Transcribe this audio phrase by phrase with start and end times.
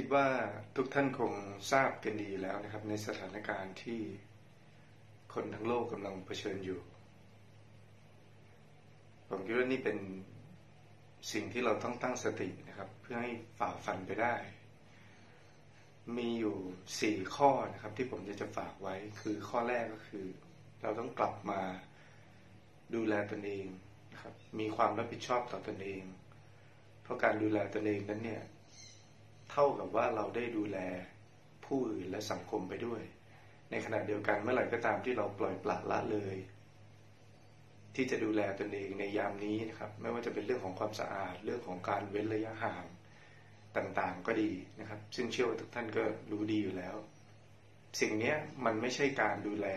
[0.00, 0.28] คิดว่า
[0.76, 1.32] ทุกท่านคง
[1.72, 4.00] ทราบกันดีแล้วนะครับ ในสถานการณ์ที่
[5.34, 6.80] คนทั้งโลกกำลังเผชิญอยู่
[9.28, 9.98] ผมคิดว่านี่เป็น
[11.32, 14.34] สิ่งที่เราต้องตั้งสตินะครับ เพื่อให้ฝ่าฟันไปได้
[16.16, 16.56] มีอยู่
[17.00, 20.26] สี่ข้อนะครับ ที่ผมจะจะฝากไว้คือข้อแรกก็คือ
[20.82, 21.60] เราต้องกลับมา
[22.94, 23.66] ดูแลตนเอง
[24.12, 26.02] นะครับ มีความรับผิดชอบต่อตนเอง
[27.02, 28.44] เพราะการดูแลตนเองนั้นเนี่ย
[29.50, 30.78] เท่ากับว่าเราได้ดูแล
[31.64, 33.02] ผู้อื่นและสังคมไปด้วย
[33.70, 36.36] ในขณะเดียวกันเมื่อไหร่ก็ตามที่เราปล่อยปละละเลย
[37.94, 42.84] ที่จะดูแลตนเองในยามนี้นะครับ ไม่ว่าจะเป็นเรื่องของความสะอาดเรื่องของการเว้นระยะห่าง
[43.76, 44.50] ต่างๆก็ดี
[44.80, 46.96] นะครับ ซึ่งเชื่อว่าทุกท่านก็รู้ดีอยู่แล้ว
[48.00, 49.68] สิ่งนี้มันไม่ใช่การดูแล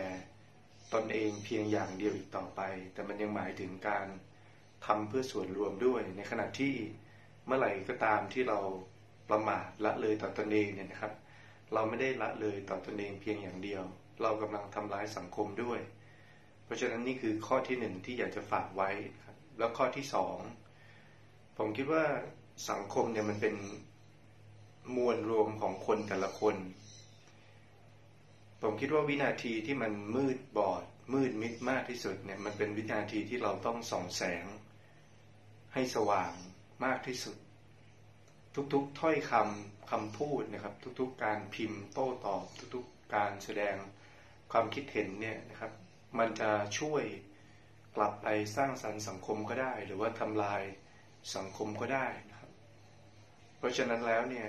[0.94, 2.60] ตนเองเพียงอย่างเดียวอีกต่อไป
[2.92, 4.06] แต่มันยังหมายถึงการ
[4.86, 6.74] ทำเพื่อส่วนรวมด้วย ในขณะที่
[7.46, 8.58] เมื่อไหร่ก็ตามที่เรา
[9.30, 11.12] ประมาทละเลยต่อตนเองเนี่ยนะครับ
[11.72, 13.82] เราไม่ได้ละเลยต่อตนเองเพียงอย่างเดียว
[14.22, 15.80] เรากำลังทำร้ายสังคมด้วย
[16.64, 18.90] เพราะฉะนั้นนี่คือข้อที่หนึ่งที่อยากจะฝากไว้
[19.24, 20.36] ครับแล้วข้อที่สอง
[21.56, 22.04] ผมคิดว่า
[22.70, 23.54] สังคมเนี่ยมันเป็น
[24.96, 26.56] มวลรวมของคนแต่ละคน
[28.62, 34.44] ผมคิดว่าวินาทีที่มันมืดบอด มืดมิดมากที่สุดเนี่ยมันเป็นวินาทีที่เราต้องส่องแสง
[35.74, 36.32] ให้สว่าง
[36.84, 37.36] มากที่สุด
[38.54, 43.76] ทุกๆถ้อยคำคำพูดนะครับ ทุกๆ การพิมพ์โต้ตอบ ทุกๆ การแสดง
[44.52, 45.72] ความคิดเห็นเนี่ยนะครับ
[46.18, 47.04] มันจะช่วย
[47.96, 50.62] กลับไปสร้างสรรค์สังคมก็ได้ หรือว่าทำลาย
[51.36, 52.50] สังคมก็ได้นะครับ
[53.58, 54.48] เพราะฉะนั้นแล้วเนี่ย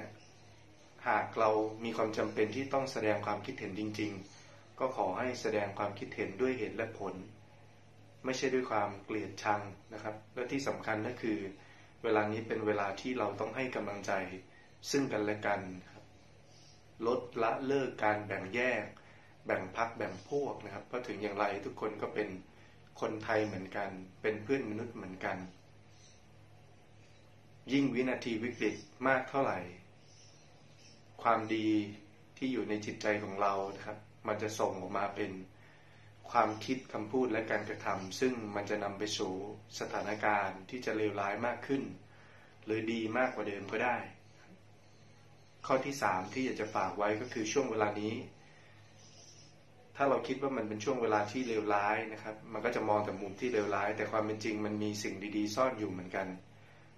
[1.07, 1.49] หากเรา
[1.83, 4.11] มีความจำเป็นที่ต้องแสดงความคิดเห็นจริง
[4.45, 7.15] ๆ ก็ขอให้แสดงความคิดเห็นด้วยเหตุและผล
[8.25, 9.61] ไม่ใช่ด้วยความเกลียดชัง
[9.93, 11.39] นะครับ และที่สำคัญก็คือ
[12.03, 14.11] เวลานี้เป็นเวลาที่เราต้องให้กำลังใจ
[14.91, 16.05] ซึ่งกันและกันครับ
[17.07, 18.85] ลดละเลิกการแบ่งแยก
[19.45, 22.29] แบ่งพักแบ่งพวกนะครับเพราะถึงอย่างไรทุกคนก็เป็น
[23.01, 23.89] คนไทยเหมือนกัน
[24.21, 25.37] เป็นเพื่อนมนุษย์เหมือนกัน
[27.71, 28.75] ยิ่งวินาทีวิกฤต
[29.07, 29.59] มากเท่าไหร่
[31.23, 31.67] ความดี
[32.37, 33.97] ที่อยู่ในจิตใจของเรานะครับ
[34.27, 35.31] มันจะส่งออกมาเป็น
[36.29, 39.33] ความคิดคำพูดและการกระทำซึ่งมันจะนำไปสู่
[39.79, 41.83] สถานการณ์ที่จะเลวร้ายมากขึ้น
[42.65, 43.97] หรือดีมากกว่าเดิมก็ได้
[45.65, 48.13] ข้อที่สามที่อยากจะฝากไว้ก็คือช่วงเวลานี้
[49.95, 56.27] ถ้าเราคิดว่ามันเป็นช่วงเวลาที่เลวร้ายนะครับ มันก็จะมองแต่มุมที่เลวร้าย แต่ความเป็นจริงมันมีสิ่งดีๆ ซ่อนอยู่เหมือนกัน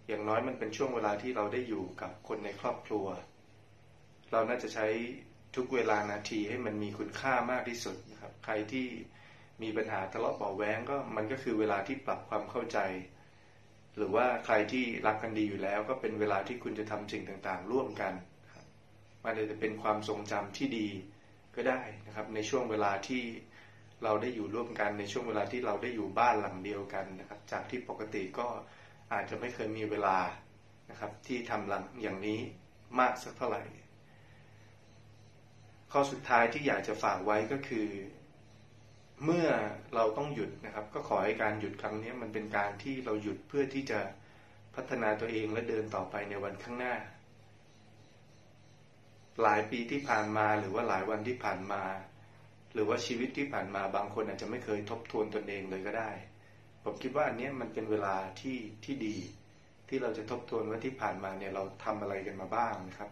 [0.07, 3.05] อย่างน้อยมันเป็นช่วงเวลาที่เราได้อยู่กับคนในครอบครัว
[4.31, 4.87] เราน่าจะใช้
[5.55, 8.87] ทุกเวลานาทีให้มันมีคุณค่ามากที่สุดนะครับ ใครที่
[9.61, 12.79] มีปัญหาทะเลาะเบาแวงก็มันก็คือเวลาที่ปรับความเข้าใจ
[13.95, 18.13] หรือว่าใครที่รักกันดีอยู่แล้ว ก็เป็นเวลาที่คุณจะทำสิ่งต่างๆ ร่วมกัน
[19.23, 20.87] มันจะเป็นความทรงจำที่ดี
[21.55, 23.23] ก็ได้นะครับ ในช่วงเวลาที่
[24.03, 28.47] เราได้อยู่ร่วมกันในช่วงเวลาที่เราได้อยู่บ้านหลังเดียวกันนะครับ จากที่ปกติก็
[29.13, 30.17] อาจจะไม่เคยมีเวลา
[30.89, 32.39] นะครับ ที่ทำหลังอย่างนี้
[32.99, 33.63] มากสักเท่าไหร่
[35.95, 37.87] ข้อสุดท้ายที่อยากจะฝากไว้ก็คือ
[39.23, 39.47] เมื่อ
[39.95, 43.99] เราต้องหยุดนะครับ ก็ขอให้การหยุดครั้งนี้มันเป็นการที่เราหยุดเพื่อที่จะ
[44.75, 46.95] พัฒนาตัวเองและเดินต่อไปในวันข้างหน้า
[49.41, 51.83] หลายปีที่ผ่านมาหรือว่าหลายวันที่ผ่านมา
[52.73, 56.11] หรือว่าชีวิตที่ผ่านมาบางคนอาจจะไม่เคยทบทวนตนเองเลยก็ได้
[56.83, 59.17] ผมคิดว่าอันนี้มันเป็นเวลาที่ที่ดี
[59.87, 63.09] ที่เราจะทบทวนว่าที่ผ่านมาเนี่ยเราทำอะไรกันมาบ้างนะครับ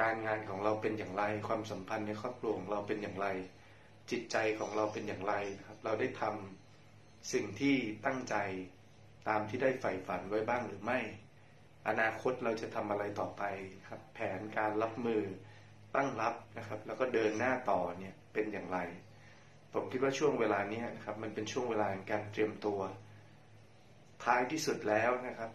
[0.00, 3.26] การงานของเราเป็นอย่างไร ความสัมพันธ์ในครอบครัวของเราเป็นอย่างไร
[4.10, 5.34] จิตใจของเราเป็นอย่างไร
[5.66, 8.36] ครับ เราได้ทำสิ่งที่ตั้งใจ
[9.28, 10.98] ตามที่ได้ใฝ่ฝันไว้บ้างหรือไม่
[11.88, 13.42] อนาคตเราจะทำอะไรต่อไป
[13.88, 15.22] ครับ แผนการรับมือ
[15.96, 18.78] ตั้งรับนะครับ แล้วก็เดินหน้าต่อเนี่ยเป็นอย่างไร
[19.72, 22.80] ผมคิดว่าช่วงเวลานี้นะครับ มันเป็นช่วงเวลาการเตรียมตัว
[24.24, 25.50] ท้ายที่สุดแล้วนะครับ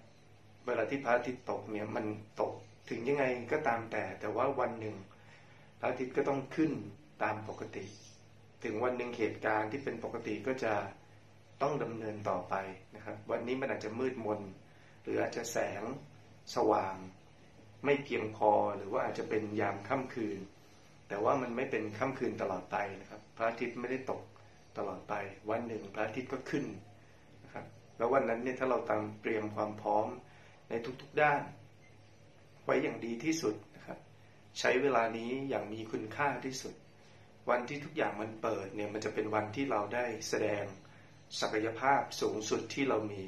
[0.68, 2.06] เวลาที่พระอาทิตย์ตกเนี่ยมัน
[2.42, 2.53] ตก
[2.89, 4.95] ถึงยังไงก็ตามแต่ แต่ว่าวันหนึ่ง
[5.80, 6.71] พระอาทิตย์ก็ต้องขึ้น
[7.24, 7.86] ตามปกติ
[8.63, 10.74] ถึงวันหนึ่งเหตุการณ์ที่เป็นปกติก็จะ
[11.62, 12.56] ต้องดำเนินต่อไป
[12.95, 14.41] นะครับ วันนี้มันอาจจะมืดมน
[15.01, 15.83] หรืออาจจะแสง
[16.56, 16.95] สว่าง
[17.86, 20.39] ไม่เพียงพอหรือว่าอาจจะเป็นยามค่ำคืน
[21.07, 24.21] แต่ว่ามันไม่เป็นค่ำคืนตลอดไปนะครับ พระอาทิตย์ไม่ได้ตก
[24.77, 25.13] ตลอดไป
[25.50, 26.65] วันหนึ่งพระอาทิตย์ก็ขึ้น
[27.44, 27.65] นะครับ
[27.97, 30.07] แล้ววันนั้นเนี่ยถ้าเราตามเตรียมความพร้อม
[30.69, 31.42] ในทุกๆด้าน
[32.69, 34.00] ไว้อย่างดีที่สุดนะครับ
[34.60, 36.74] ใช้เวลานี้อย่างมีคุณค่าที่สุด
[37.50, 40.63] วันที่ทุกอย่างมันเปิดเนี่ยมันจะเป็นวันที่เราได้แสดง
[41.42, 43.24] ศักยภาพสูงสุดที่เรามี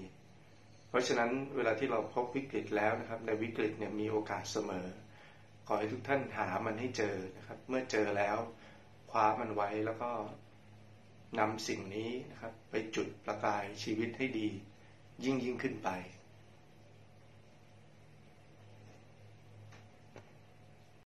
[0.90, 4.88] เพราะฉะนั้นเวลาที่เราพบวิกฤตแล้วนะครับ ในวิกฤตเนี่ยมีโอกาสเสมอ
[5.68, 8.38] ขอให้ทุกท่านหามันให้เจอนะครับ เมื่อเจอแล้ว
[9.12, 10.12] คว้ามันไว้แล้วก็
[11.40, 14.48] นำสิ่งนี้นะครับ ไปจุดประกายชีวิตให้ดี
[15.24, 15.90] ยิ่งยิ่งขึ้นไป